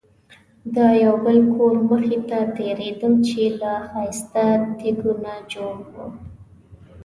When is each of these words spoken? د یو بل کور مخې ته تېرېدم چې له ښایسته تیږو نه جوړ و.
د 0.75 0.77
یو 1.03 1.15
بل 1.25 1.37
کور 1.55 1.75
مخې 1.89 2.19
ته 2.29 2.39
تېرېدم 2.57 3.13
چې 3.27 3.41
له 3.59 3.73
ښایسته 3.89 4.45
تیږو 4.77 5.13
نه 5.23 5.33
جوړ 5.51 5.77
و. 5.93 5.95